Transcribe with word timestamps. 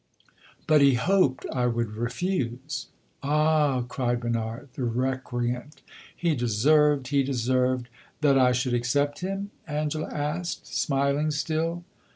But 0.65 0.81
he 0.81 0.95
hoped 0.95 1.45
I 1.53 1.67
would 1.67 1.91
refuse!" 1.91 2.87
"Ah," 3.21 3.81
cried 3.87 4.21
Bernard, 4.21 4.69
"the 4.73 4.83
recreant! 4.83 5.83
He 6.15 6.33
deserved 6.35 7.09
he 7.09 7.21
deserved" 7.21 7.87
"That 8.21 8.35
I 8.35 8.51
should 8.51 8.73
accept 8.73 9.19
him?" 9.19 9.51
Angela 9.67 10.09
asked, 10.11 10.65
smiling 10.65 11.29
still. 11.29 11.83